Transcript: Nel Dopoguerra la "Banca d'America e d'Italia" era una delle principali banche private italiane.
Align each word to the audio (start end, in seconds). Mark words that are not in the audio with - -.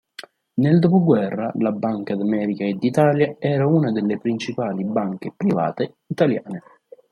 Nel 0.55 0.79
Dopoguerra 0.79 1.51
la 1.59 1.71
"Banca 1.71 2.15
d'America 2.15 2.63
e 2.63 2.73
d'Italia" 2.73 3.35
era 3.37 3.67
una 3.67 3.91
delle 3.91 4.17
principali 4.17 4.83
banche 4.83 5.31
private 5.37 5.97
italiane. 6.07 6.63